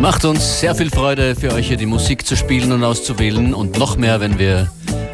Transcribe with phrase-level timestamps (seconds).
[0.00, 3.78] Macht uns sehr viel Freude, für euch hier die Musik zu spielen und auszuwählen und
[3.78, 4.70] noch mehr, wenn wir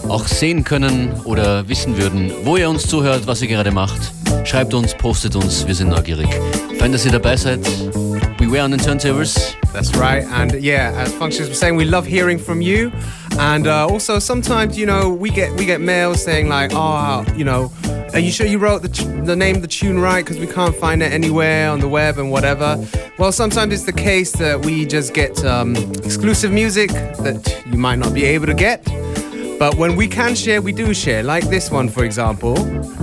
[0.09, 4.13] auch sehen können oder wissen würden, wo ihr uns zuhört, was ihr gerade macht.
[4.45, 6.29] Schreibt uns, postet uns, wir sind neugierig.
[6.79, 7.59] Fein, dass ihr dabei seid.
[8.39, 9.57] Beware on the turntables.
[9.73, 10.25] That's right.
[10.33, 12.93] And yeah, as Functions was saying, we love hearing from you.
[13.41, 17.45] And uh, also sometimes, you know, we get we get mails saying like, oh, you
[17.45, 17.73] know,
[18.13, 20.25] are you sure you wrote the, the name of the tune right?
[20.25, 22.83] Because we can't find it anywhere on the web and whatever.
[23.19, 27.97] Well, sometimes it's the case that we just get um, exclusive music that you might
[27.97, 28.85] not be able to get.
[29.59, 31.23] But when we can share, we do share.
[31.23, 32.55] Like this one, for example.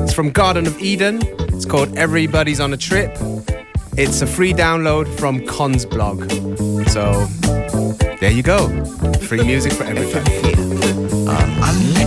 [0.01, 1.19] It's from Garden of Eden.
[1.53, 3.15] It's called Everybody's on a Trip.
[3.97, 6.29] It's a free download from Con's blog.
[6.89, 7.25] So
[8.19, 8.67] there you go.
[9.21, 10.43] Free music for everybody.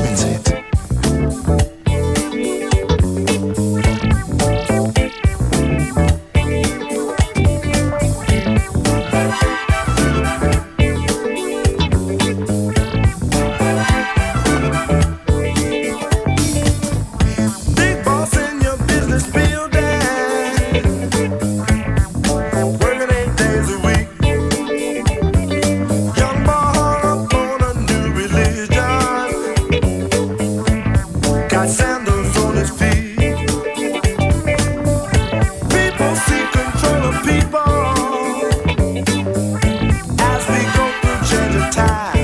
[41.77, 42.16] time.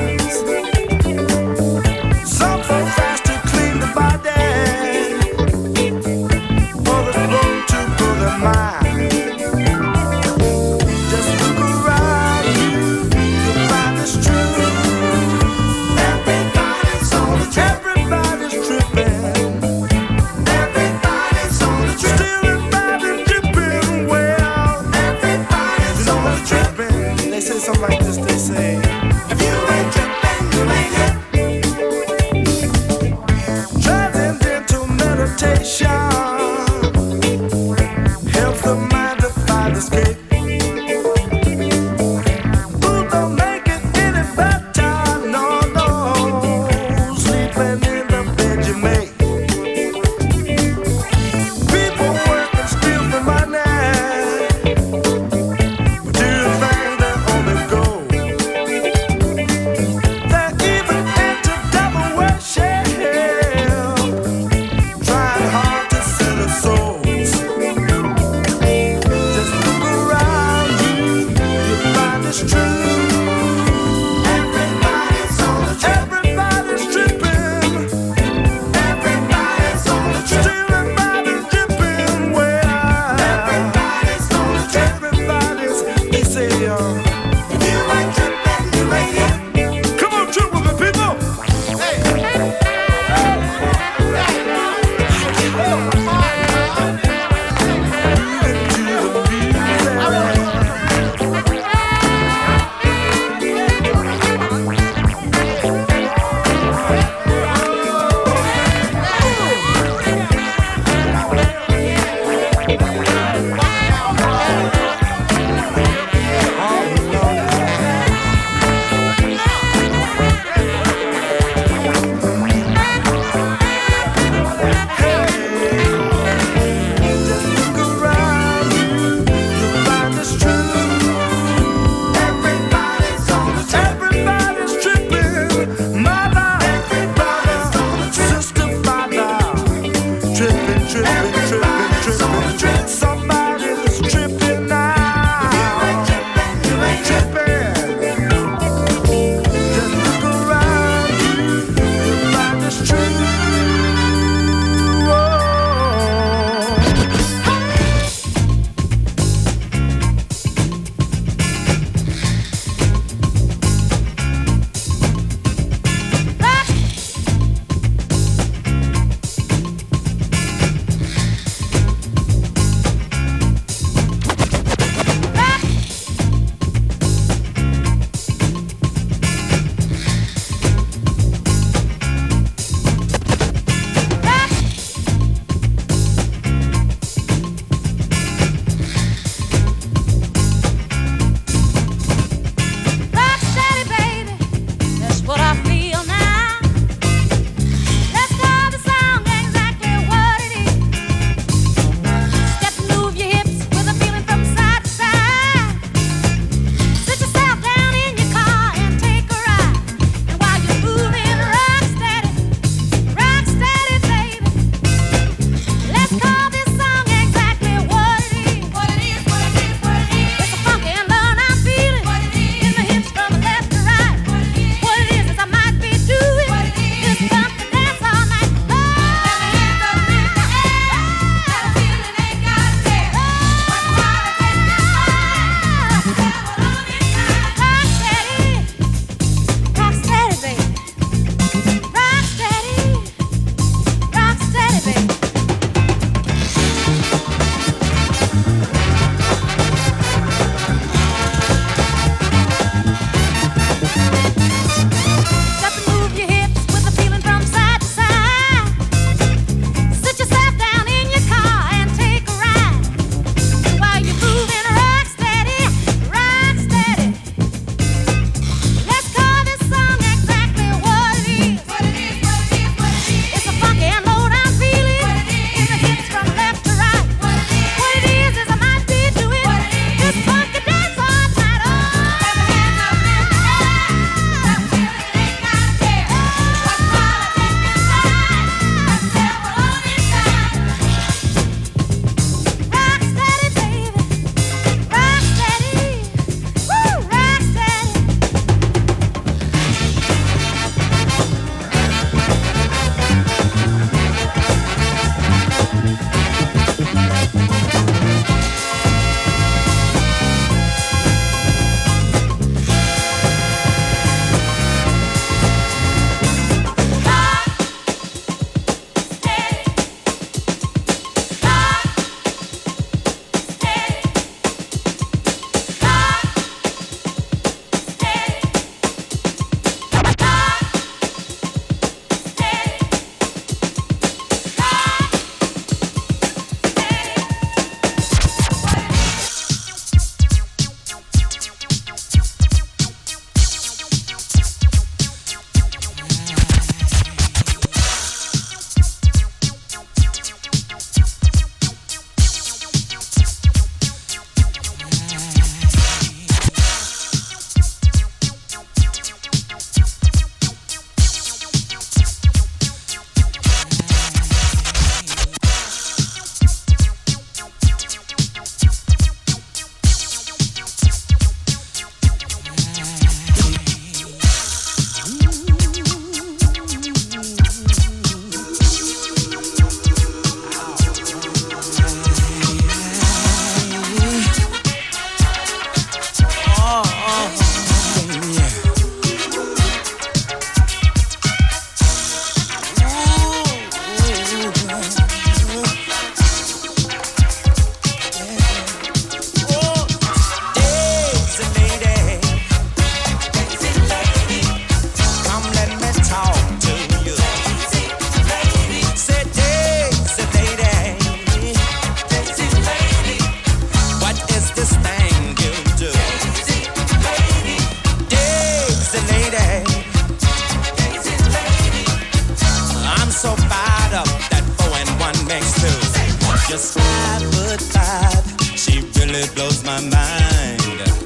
[427.71, 428.25] type.
[428.57, 430.61] She really blows my mind.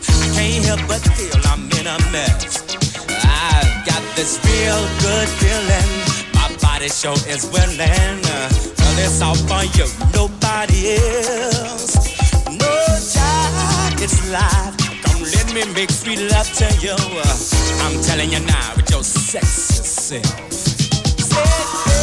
[0.09, 2.65] I can't help but feel I'm in a mess.
[3.25, 5.91] I've got this real good feeling.
[6.35, 8.23] My body show is willing.
[8.79, 11.97] Well, it's all for you, nobody else.
[12.47, 12.73] No
[13.13, 14.77] child, it's life.
[15.03, 16.97] Come let me make sweet love to you.
[17.85, 20.53] I'm telling you now, with your sexy self.
[20.53, 21.96] Sexy.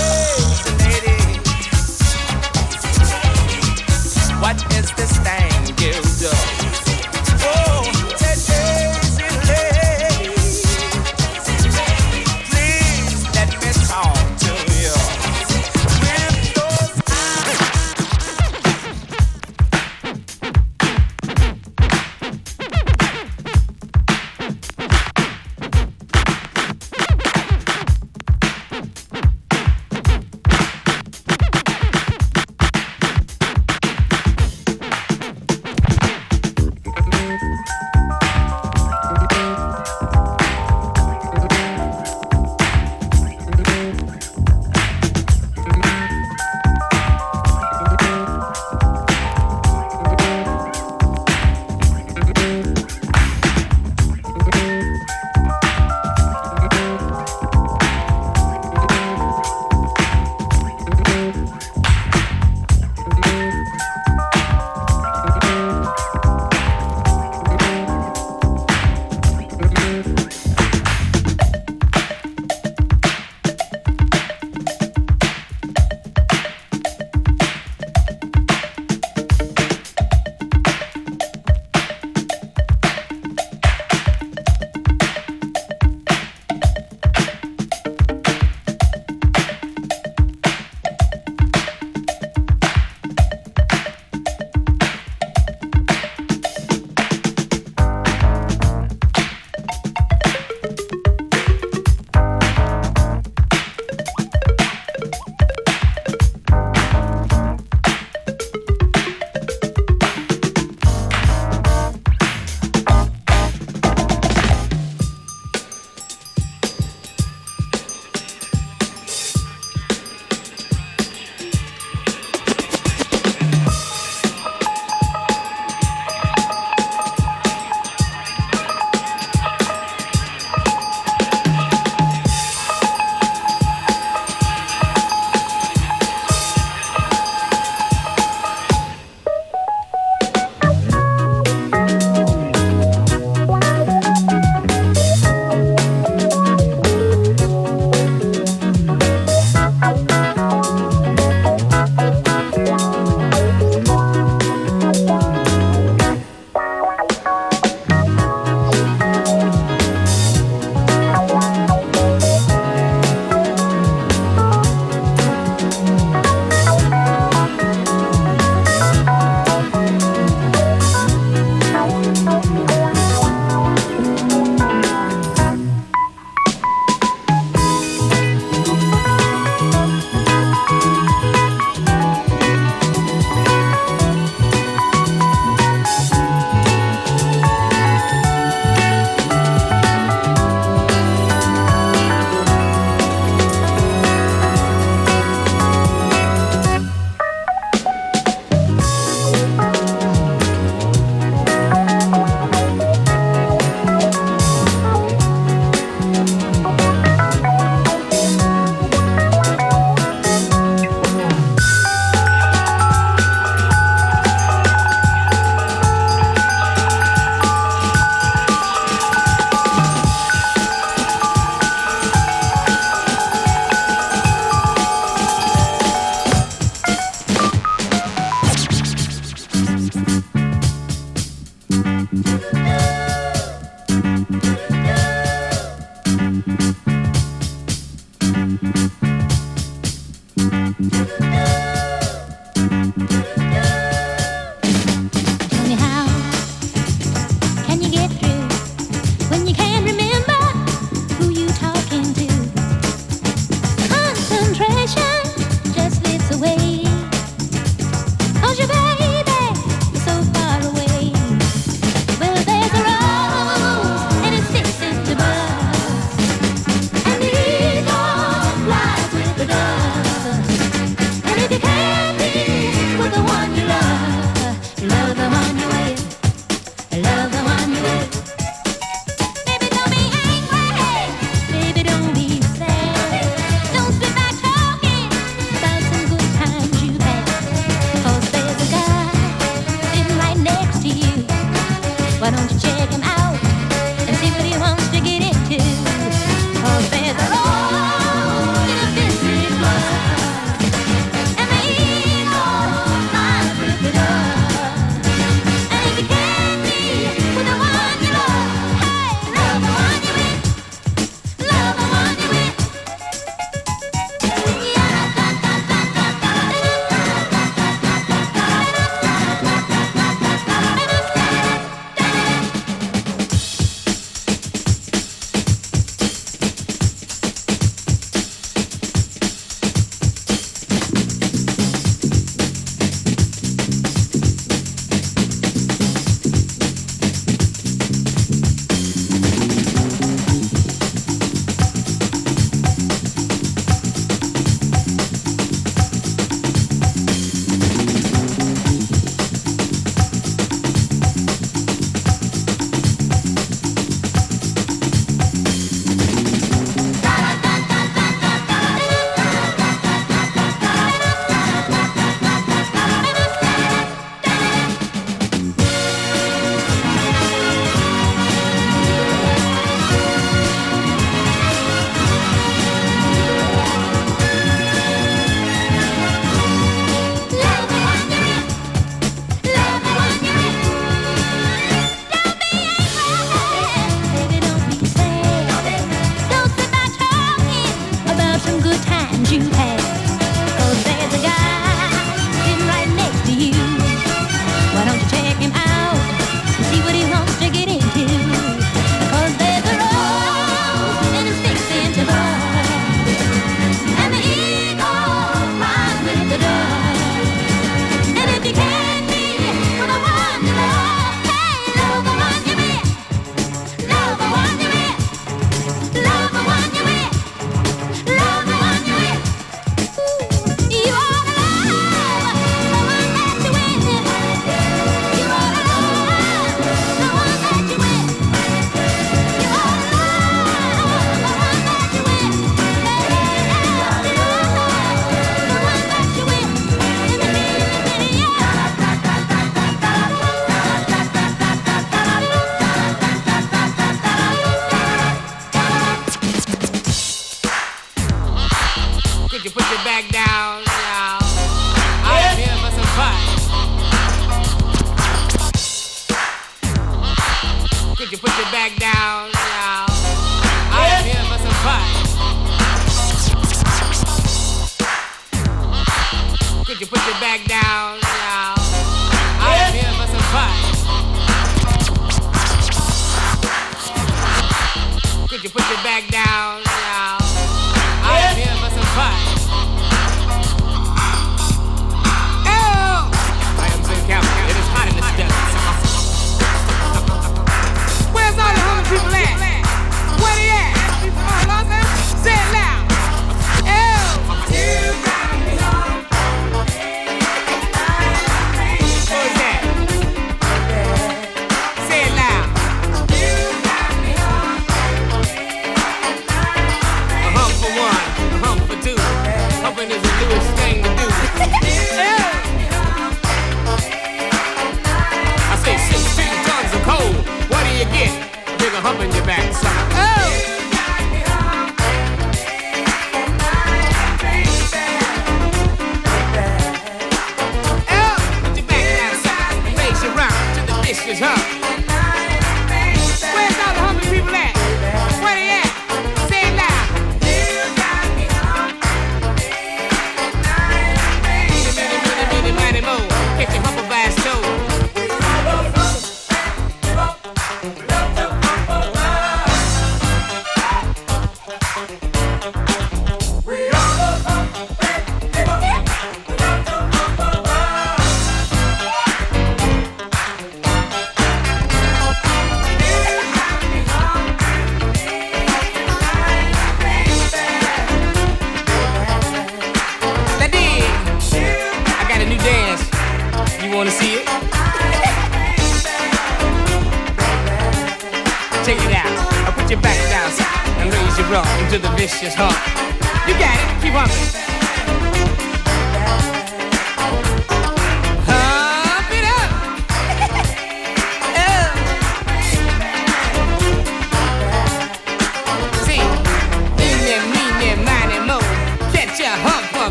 [4.77, 5.73] Is this thing you
[6.19, 6.72] do?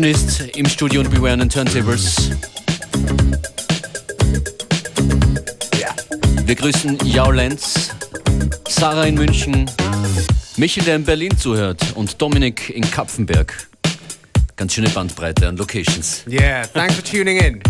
[0.00, 2.30] Session ist im Studio und Beware on Turntables.
[6.44, 7.90] Wir grüßen Jao Lenz,
[8.68, 9.70] Sarah in München,
[10.56, 13.68] Michel, der in Berlin zuhört und Dominik in Kapfenberg.
[14.56, 16.24] Ganz schöne Bandbreite an Locations.
[16.26, 17.69] Yeah, thanks for tuning in.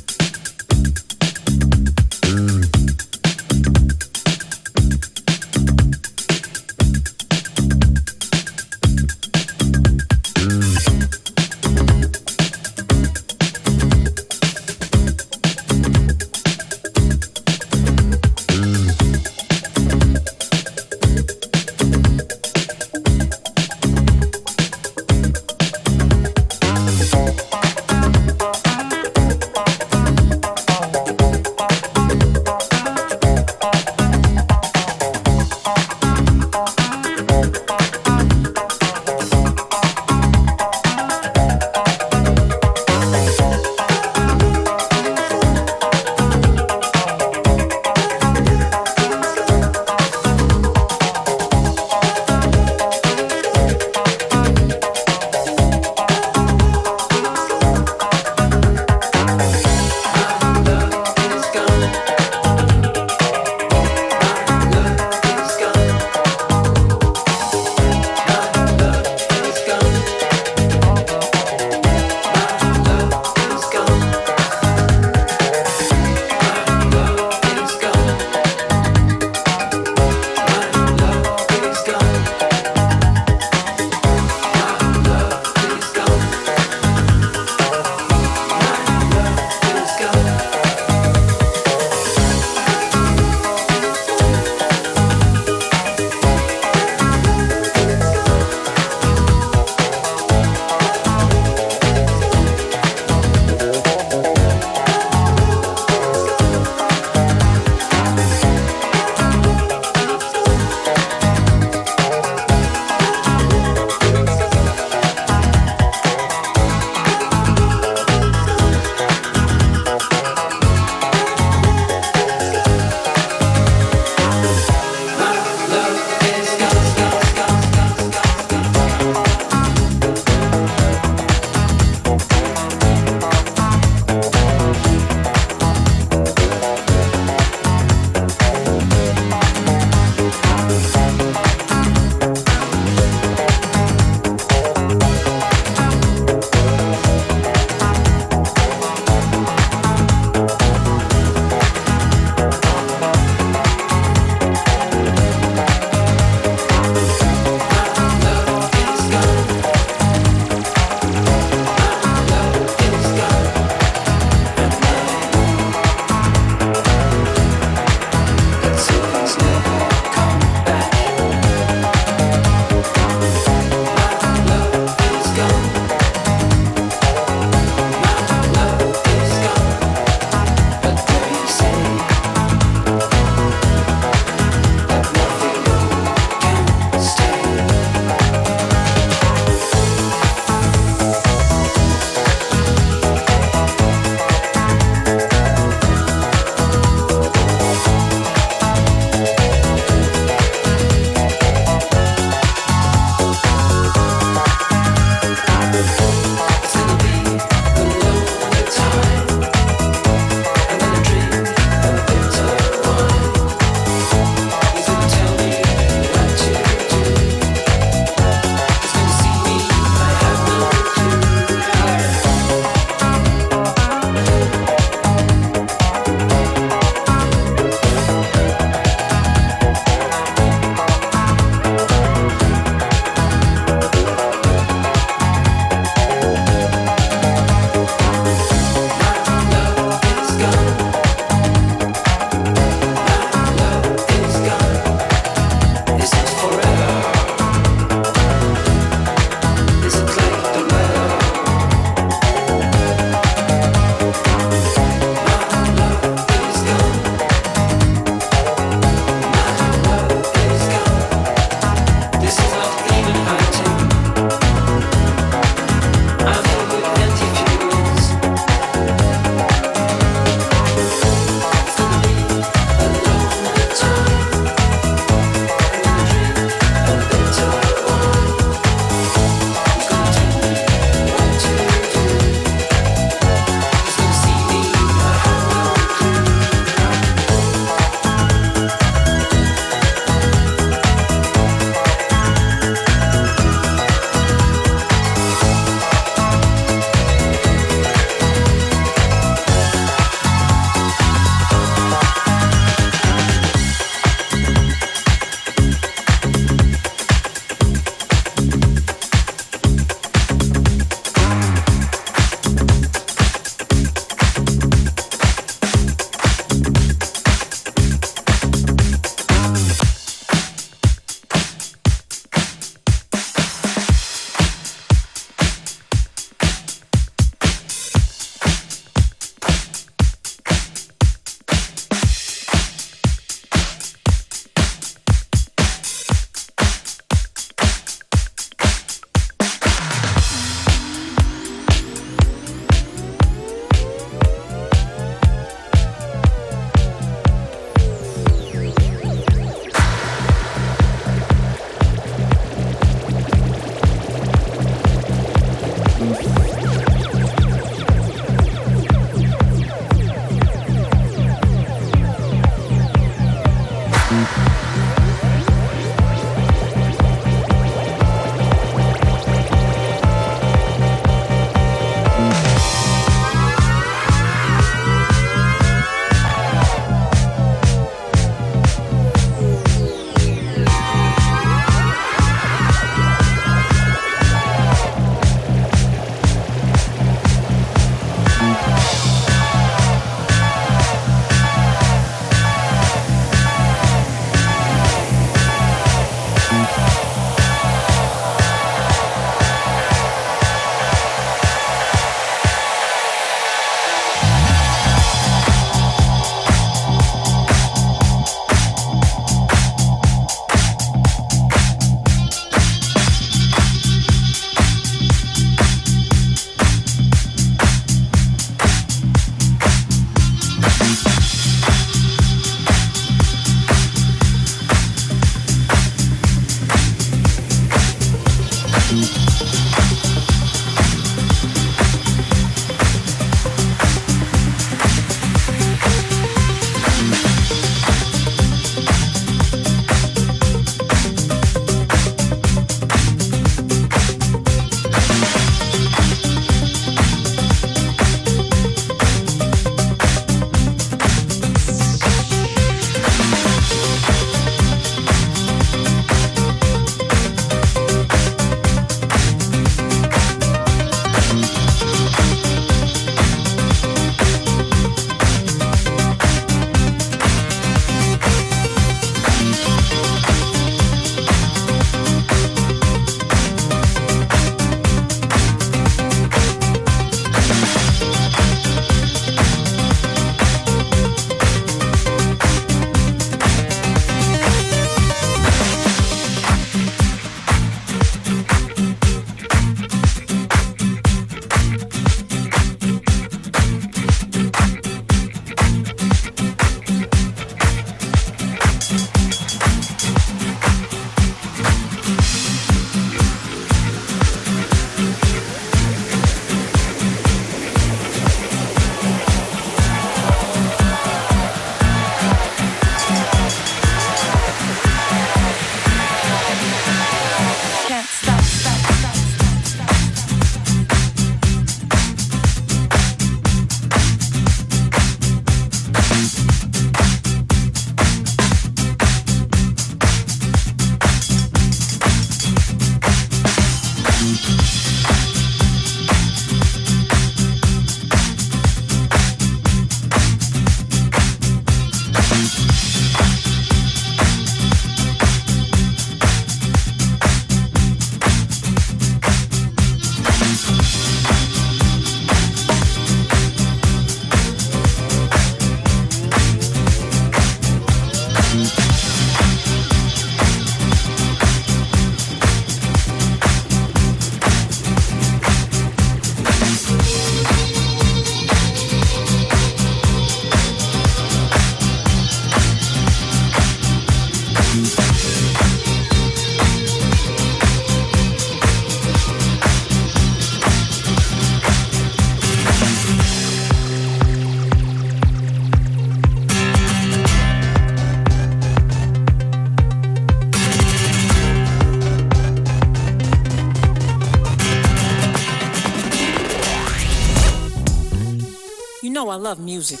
[599.48, 600.00] love music.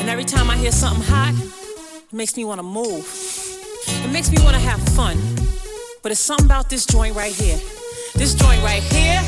[0.00, 3.06] And every time I hear something hot, it makes me want to move.
[3.86, 5.18] It makes me want to have fun.
[6.02, 7.58] But it's something about this joint right here.
[8.14, 9.20] This joint right here,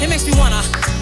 [0.00, 0.99] it makes me want to.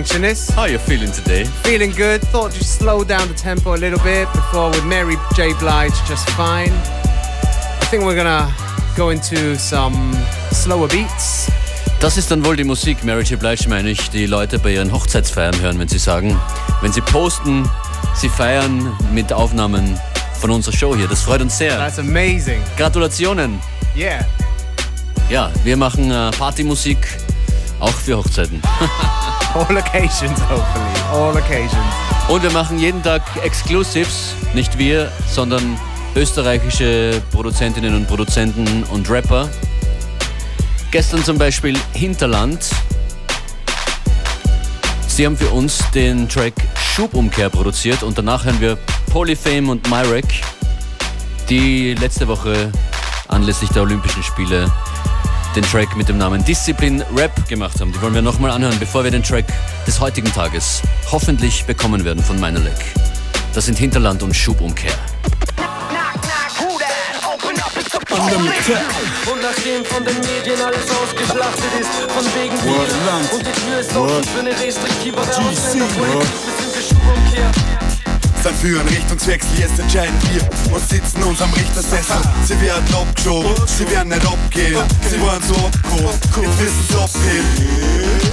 [0.00, 0.52] Functionist.
[0.52, 1.44] How are you feeling today?
[1.62, 2.22] Feeling good.
[2.32, 5.52] Thought you'd slow down the tempo a little bit before with Mary J.
[5.58, 6.72] Blige just fine.
[6.72, 8.50] I think we're gonna
[8.96, 10.16] go into some
[10.52, 11.50] slower beats.
[12.00, 13.38] Das ist dann wohl die Musik, Mary J.
[13.38, 16.40] Blige meine ich, die Leute bei ihren Hochzeitsfeiern hören, wenn sie sagen,
[16.80, 17.68] wenn sie posten,
[18.14, 20.00] sie feiern mit Aufnahmen
[20.40, 21.08] von unserer Show hier.
[21.08, 21.76] Das freut uns sehr.
[21.76, 22.62] That's amazing.
[22.78, 23.60] Gratulationen.
[23.94, 24.24] Yeah.
[25.28, 27.06] Ja, wir machen äh, Partymusik
[27.80, 28.62] auch für Hochzeiten.
[29.54, 30.92] All occasions, hopefully.
[31.12, 31.74] All occasions.
[32.28, 34.34] Und wir machen jeden Tag Exclusives.
[34.54, 35.76] Nicht wir, sondern
[36.14, 39.48] österreichische Produzentinnen und Produzenten und Rapper.
[40.92, 42.64] Gestern zum Beispiel Hinterland.
[45.08, 46.54] Sie haben für uns den Track
[46.94, 48.78] Schubumkehr produziert und danach hören wir
[49.10, 50.26] Polyfame und Myrek,
[51.48, 52.70] die letzte Woche
[53.26, 54.70] anlässlich der Olympischen Spiele
[55.56, 57.92] den Track mit dem Namen Disziplin Rap gemacht haben.
[57.92, 59.46] Die wollen wir nochmal anhören, bevor wir den Track
[59.86, 62.76] des heutigen Tages hoffentlich bekommen werden von Meinerleck.
[63.54, 64.92] Das sind Hinterland und Schubumkehr.
[69.26, 72.86] Und nachdem von den Medien alles ausgeschlachtet ist, von wegen Deal
[73.32, 75.78] und die Tür ist offen für eine bzw.
[75.78, 76.69] Schubumkehr.
[78.42, 82.16] Sein für einen Richtungswechsel, jetzt entscheiden wir und sitzen uns am Richtersessel.
[82.44, 88.29] Sie werden abgeschoben, sie werden nicht abgehen, sie waren so abgehoben, jetzt wissen sie abheben.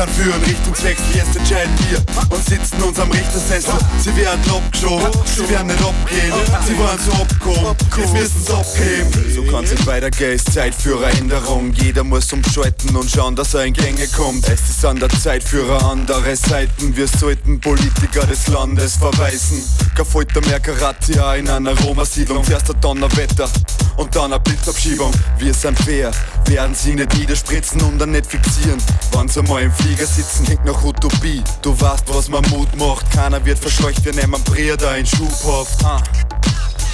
[0.00, 1.98] Sein für einen Richtungswechsel, jetzt entscheiden wir
[2.34, 3.74] und sitzen uns am Richtersessel.
[4.02, 6.32] Sie werden abgeschoben, sie werden nicht abgehen,
[6.66, 9.34] sie waren so abgehoben, jetzt wissen sie abheben.
[9.34, 11.74] So kann's nicht weitergehen, ist Zeit für Änderung.
[11.74, 14.48] Jeder muss umschalten und schauen, dass er in Gänge kommt.
[14.48, 16.96] Es ist an der Zeit für andere Seiten.
[16.96, 19.62] Wir sollten Politiker des Landes verweisen.
[19.94, 22.42] Kein Folter mehr Karatia in einer Roma-Siedlung.
[22.42, 23.50] Zuerst ein Donnerwetter
[23.98, 25.12] und dann eine Blitzabschiebung.
[25.36, 26.10] Wir sind fair,
[26.50, 28.78] werden sie nicht niederspritzen und dann nicht fixieren.
[29.12, 31.42] Wann sie mal im Flieger sitzen, klingt nach Utopie.
[31.62, 33.10] Du weißt, was man Mut macht.
[33.12, 35.84] Keiner wird verscheucht, wir nehmen Breder in Schubhaft.
[35.84, 36.02] Ah.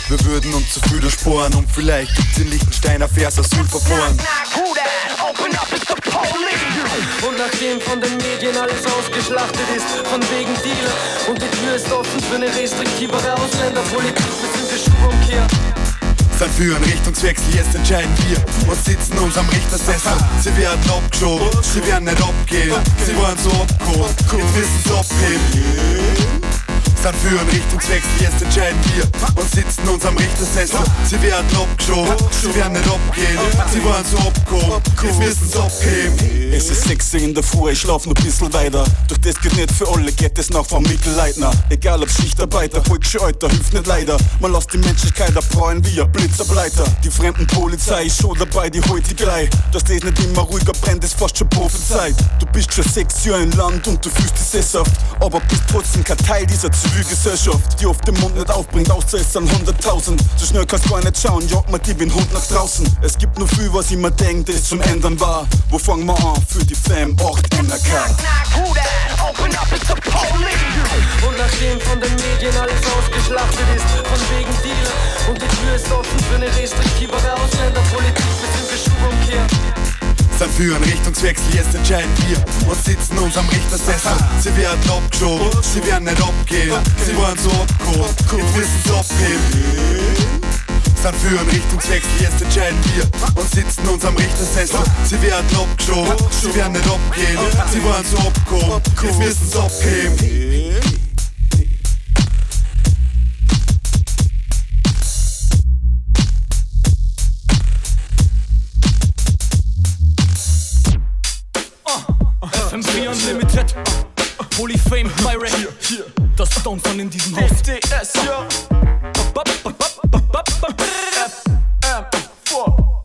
[0.08, 4.16] Wir würden uns zu viel ersparen und vielleicht gibt's in Liechtensteiner Vers Asylverfahren.
[7.26, 10.92] Und nachdem von den Medien alles ausgeschlachtet ist, von wegen Deal
[11.28, 14.78] und die Tür ist offen für eine restriktivere Ausländerpolitik bzw.
[14.84, 15.46] Schubumkehr.
[15.48, 15.75] Sein für
[16.42, 20.12] einen Richtungswechsel, jetzt entscheiden wir und sitzen uns am Richtersessel.
[20.40, 22.74] Sie werden abgeschoben, sie werden nicht abgehen,
[23.06, 26.65] sie waren so abgehoben, jetzt wissen sie abheben.
[27.06, 29.04] Für einen Richtungswechsel, jetzt entscheiden wir
[29.40, 30.80] und sitzen uns am Richtersessel.
[31.08, 33.38] Sie werden abgeschoben, sie werden nicht abgehen,
[33.72, 36.52] sie waren so abgehoben, jetzt wissen sie abheben.
[36.52, 38.84] Es ist 6 in der Früh, ich lauf noch bisschen weiter.
[39.08, 41.52] Doch das geht nicht für alle, geht es noch vom Mittelleitner.
[41.70, 44.16] Egal ob Schichtarbeiter, Volksche hilft nicht leider.
[44.40, 46.84] Man lässt die Menschlichkeit abbräuen wie ein Blitzableiter.
[47.04, 49.48] Die fremden Polizei ist schon dabei, die holt die gleich.
[49.72, 52.16] Dass das nicht immer ruhiger brennt, ist fast schon prophezeit.
[52.40, 54.92] Du bist schon sechs Jahre im Land und du fühlst dich sesshaft.
[55.20, 59.30] Aber bist trotzdem kein Teil dieser Zivilgesellschaft, die oft den Mund nicht aufbringt, außer es
[59.30, 60.18] sind 100.000.
[60.36, 62.86] So schnell kannst gar nicht schauen, jagt man die wie ein Hund nach draußen.
[63.02, 65.46] Es gibt nur viel, was ich mir denk, das zum Ändern war.
[65.68, 66.42] Wo fangen wir an?
[66.48, 67.92] Für die Fam 8 NRK.
[71.26, 74.88] Und nachdem von den Medien alles ausgeschlachtet ist, von wegen Deal
[75.28, 78.76] und die Tür ist offen für eine restriktivere Ausländerpolitik bzw.
[78.84, 79.65] Schubumkehr.
[80.38, 84.12] Sein für einen Richtungswechsel, jetzt entscheiden wir und sitzen uns am Richtersessel.
[84.38, 90.06] Sie werden abgeschoben, sie werden nicht abgehen, sie waren so abgehoben, jetzt wissen sie abheben.
[91.02, 94.80] Sein für einen Richtungswechsel, jetzt entscheiden wir und sitzen uns am Richtersessel.
[95.08, 97.38] Sie werden abgeschoben, sie werden nicht abgehen,
[97.72, 101.05] sie waren so abgehoben, jetzt wissen sie abheben.
[112.96, 113.74] FM4 Unlimited,
[114.56, 115.52] Polyfame, Myrick,
[116.34, 117.50] das Downfall in diesem Haus.
[117.50, 118.46] SDS, ja.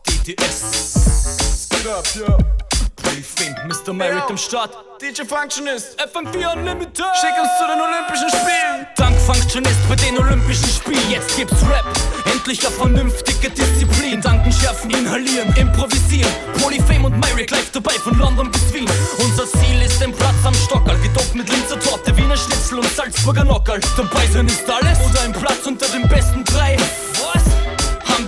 [0.06, 2.38] DTS, Get up, ja.
[2.96, 3.92] Polyfame, Mr.
[3.92, 4.74] Myrick am Start.
[5.02, 6.00] DJ Functionist.
[6.00, 8.86] FM4 Unlimited, Schick uns zu den Olympischen Spielen.
[8.96, 11.10] Dank Functionist bei den Olympischen Spielen.
[11.10, 11.84] Jetzt gibt's Rap,
[12.42, 14.16] endlich eine vernünftige Disziplin.
[14.16, 16.30] Gedanken schärfen, inhalieren, improvisieren.
[16.60, 18.88] Polyfame und Myrick live dabei von London bis Wien.
[19.18, 23.44] Unser Ziel ist ein Platz am Stockerl, gedoppt mit Linzer Torte, Wiener Schnitzel und Salzburger
[23.44, 23.80] Nockerl.
[23.96, 26.76] Dabei sein ist alles oder ein Platz unter den besten drei.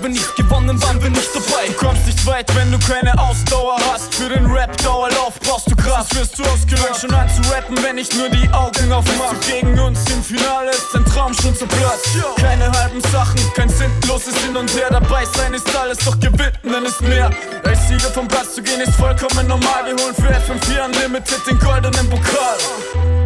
[0.05, 1.67] Wir nicht gewonnen, waren wir nicht dabei.
[1.67, 4.15] Du kommst nicht weit, wenn du keine Ausdauer hast.
[4.15, 6.15] Für den Rap Dauerlauf brauchst du Gras.
[6.15, 6.85] Wirst du ausgelöscht.
[6.85, 9.33] Fang schon an zu rappen, wenn ich nur die Augen aufmach.
[9.33, 12.07] Bist du gegen uns im Finale ist dein Traum schon zerplatzt.
[12.37, 14.89] Keine halben Sachen, kein sinnloses Hin und Her.
[14.91, 17.31] Dabei sein ist alles, doch gewinnen ist mehr.
[17.65, 19.87] Als Sieger vom Platz zu gehen ist vollkommen normal.
[19.87, 22.59] Wir holen für FM4 Unlimited den goldenen Pokal.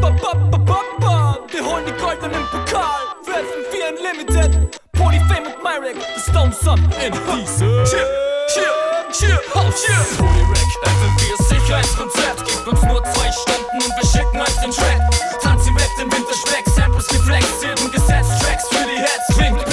[0.01, 1.39] Ba, ba, ba, ba, ba.
[1.51, 4.88] Wir holen die goldenen Pokal für FM4 Unlimited.
[4.99, 7.85] Polyfame und Myrick, the Stone Sun in diese.
[7.85, 8.07] Cheer,
[8.53, 8.75] cheer,
[9.13, 10.03] cheer, cheer.
[10.19, 12.45] Polyrack, FM4 Sicherheitskonzept.
[12.45, 15.01] Gibt uns nur zwei Stunden und wir schicken euch den Track.
[15.41, 19.68] Tanz im Web, den Winterspeck, Samples geflext, jeden Gesetz, Tracks für die Heads, klingt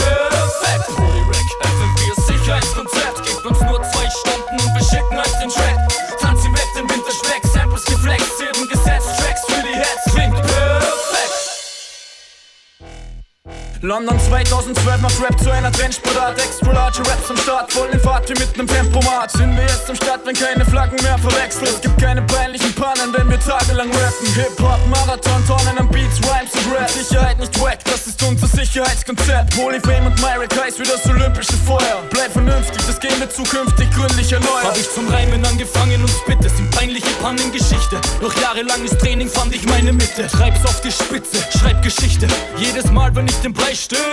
[13.81, 16.39] London 2012 macht Rap zu einer Trendsportart.
[16.39, 19.31] Extra large Raps am Start, voll in Fahrt wie mit nem Tempomat.
[19.31, 21.67] Sind wir jetzt am Start, wenn keine Flaggen mehr verwechseln.
[21.67, 24.33] Es gibt keine peinlichen Pannen, wenn wir tagelang rappen.
[24.35, 26.89] Hip-Hop, Marathon, Tonnen an Beats, Rhymes und Rap.
[26.89, 29.55] Sicherheit nicht wack, das ist unser Sicherheitskonzept.
[29.55, 32.04] Polyfame und Myrick heißt wie das olympische Feuer.
[33.25, 34.65] Wir zukünftig gründlich erneuern.
[34.65, 37.99] Hab ich zum Reimen angefangen und spitte, sind peinliche Pannengeschichte.
[38.19, 40.27] Durch jahrelanges Training fand ich meine Mitte.
[40.27, 42.27] Treib's auf die Spitze, schreib Geschichte.
[42.57, 44.03] Jedes Mal, wenn ich den Bleistift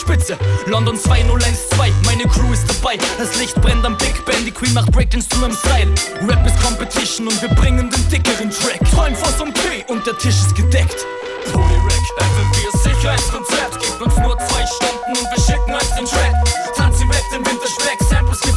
[0.00, 0.38] spitze.
[0.64, 2.96] London 2012, meine Crew ist dabei.
[3.18, 5.92] Das Licht brennt am Big Ben, die Queen macht Breakdance zu einem Style.
[6.26, 8.80] Rap ist Competition und wir bringen den dickeren Track.
[8.90, 11.04] Träum vor so'm P und der Tisch ist gedeckt.
[11.52, 13.80] Polyrack, FMV Sicherheitskonzept.
[13.80, 16.51] Gebt uns nur zwei Stunden und wir schicken euch den Track.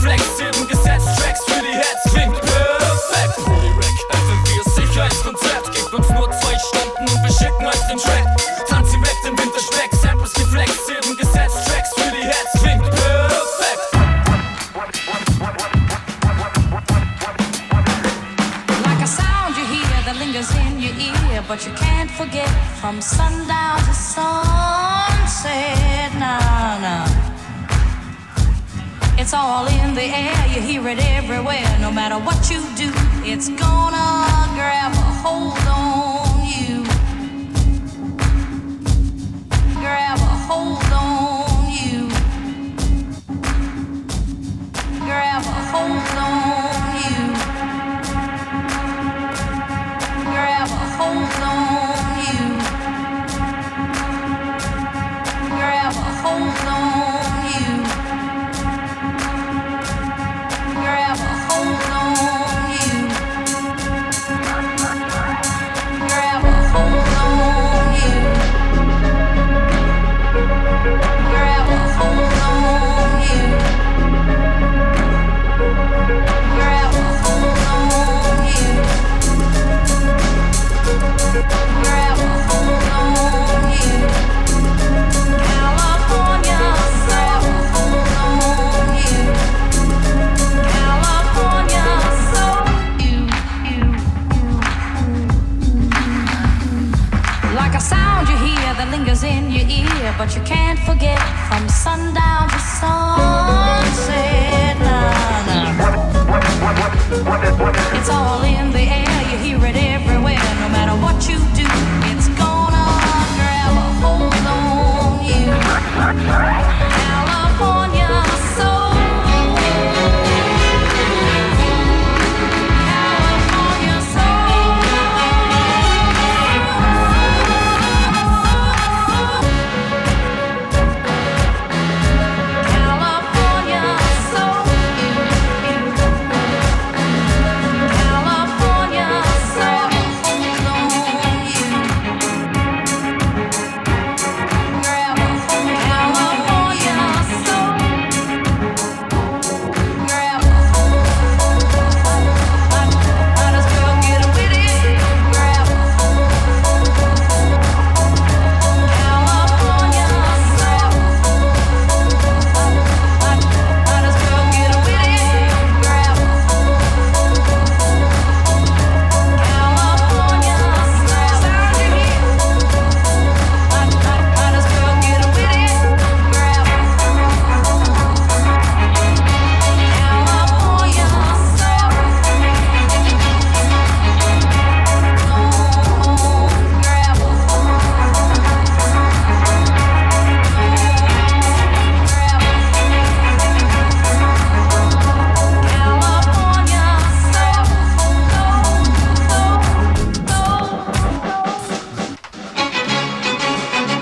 [0.05, 3.35] Geflext, Silben gesetzt, Tracks für die Heads, klingt perfekt.
[3.43, 5.71] Polyrack, FMV Sicherheitskonzept.
[5.73, 8.23] Gebt uns nur zwei Stunden und wir schicken euch den Track.
[8.69, 10.79] Tanzen weg den Winterspeck, Samples geflext,
[11.17, 13.81] gesetzt, Tracks für die Heads, klingt perfekt.
[18.85, 22.49] Like a sound you hear that lingers in your ear, but you can't forget
[22.79, 25.49] from sundown to sunset.
[26.19, 27.24] Nah, nah.
[29.17, 31.65] It's all in the air, you hear it everywhere.
[31.79, 32.91] No matter what you do,
[33.23, 36.83] it's gonna grab a hold on you.
[39.79, 42.09] Grab a hold on you.
[45.05, 46.44] Grab a hold on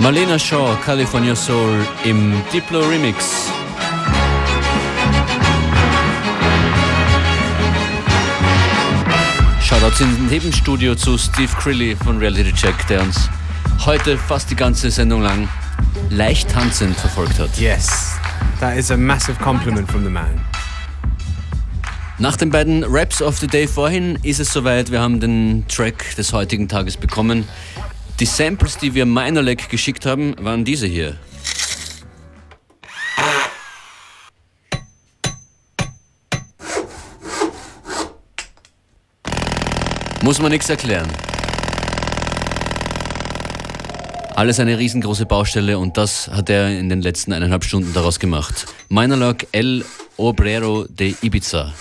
[0.04, 3.48] Marlena Shaw, California Soul im Diplo Remix.
[9.62, 13.30] Shoutouts ins Nebenstudio zu Steve Crilly von Reality Check, der uns
[13.86, 15.48] heute fast die ganze Sendung lang
[16.10, 17.58] leicht tanzend verfolgt hat.
[17.58, 18.18] Yes,
[18.60, 20.42] that is a massive compliment from the man.
[22.20, 26.16] Nach den beiden Raps of the Day vorhin ist es soweit, wir haben den Track
[26.16, 27.46] des heutigen Tages bekommen.
[28.20, 31.18] Die Samples, die wir Minorleg geschickt haben, waren diese hier.
[40.22, 41.10] Muss man nichts erklären.
[44.36, 48.68] Alles eine riesengroße Baustelle und das hat er in den letzten eineinhalb Stunden daraus gemacht.
[48.90, 49.84] Minorlog El
[50.18, 51.74] Obrero de Ibiza.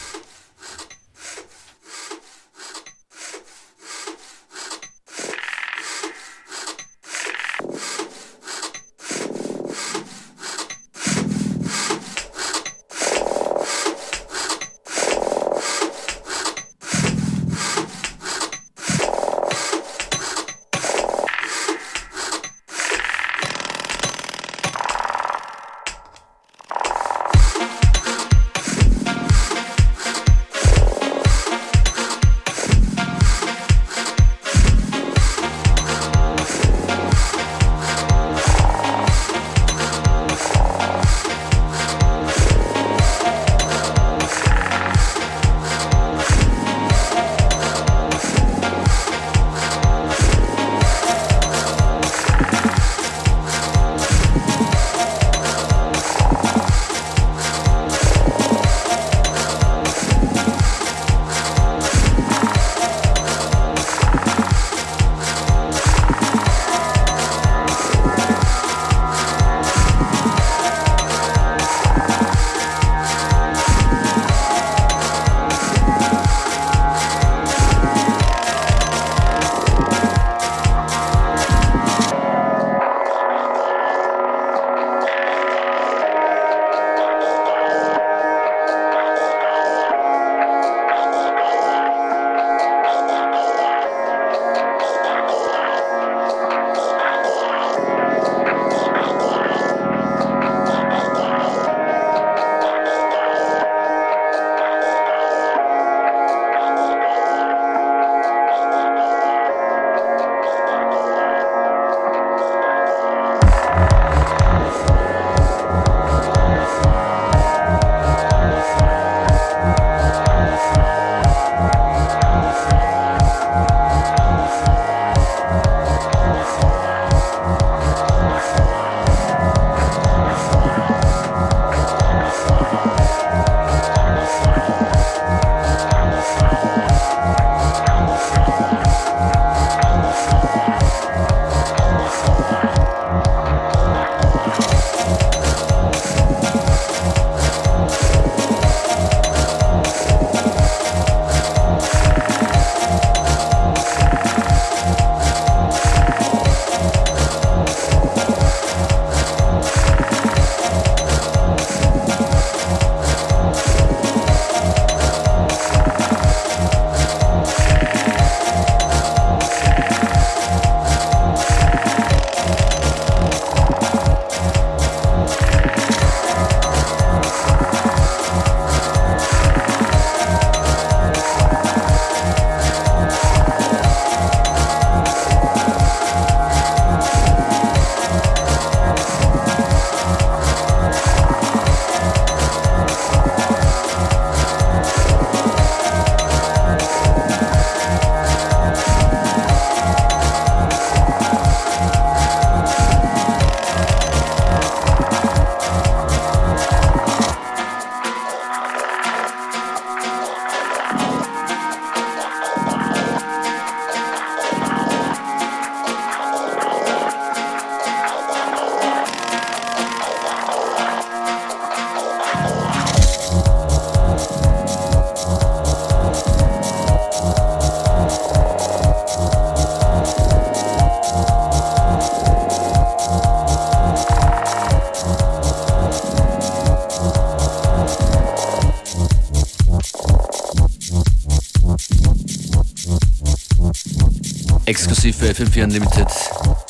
[244.72, 246.08] Exklusiv für FM4 Unlimited,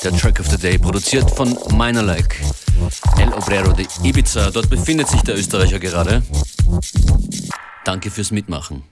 [0.02, 2.34] der Track of the Day, produziert von Minerlike,
[3.16, 4.50] El Obrero de Ibiza.
[4.50, 6.20] Dort befindet sich der Österreicher gerade.
[7.84, 8.82] Danke fürs Mitmachen.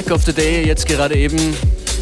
[0.00, 1.54] Track of the Day jetzt gerade eben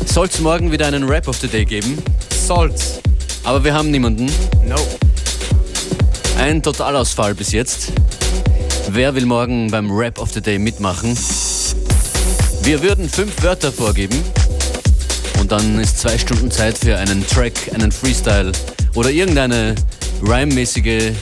[0.07, 1.99] soll es morgen wieder einen Rap of the Day geben.
[2.47, 3.01] Soll's.
[3.43, 4.31] Aber wir haben niemanden.
[4.65, 4.87] Nope.
[6.39, 7.89] Ein Totalausfall bis jetzt.
[8.91, 11.19] Wer will morgen beim Rap of the Day mitmachen?
[12.63, 14.23] Wir würden fünf Wörter vorgeben
[15.41, 18.53] und dann ist zwei Stunden Zeit für einen Track, einen Freestyle
[18.95, 19.75] oder irgendeine
[20.23, 21.15] rhyme-mäßige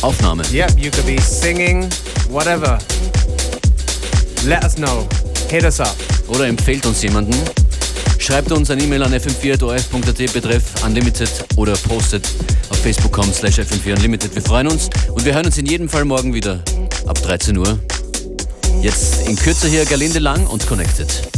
[0.00, 0.42] Aufnahme.
[0.50, 1.86] Yep, you could be singing,
[2.30, 2.78] whatever.
[4.46, 5.08] Let us know.
[5.50, 5.96] Hit us up.
[6.28, 7.34] Oder empfehlt uns jemanden.
[8.20, 12.28] Schreibt uns eine E-Mail an fm4.orf.at betreff Unlimited oder postet
[12.70, 14.32] auf facebook.com slash fm4unlimited.
[14.36, 16.62] Wir freuen uns und wir hören uns in jedem Fall morgen wieder
[17.08, 17.76] ab 13 Uhr.
[18.82, 21.35] Jetzt in Kürze hier Galinde Lang und Connected.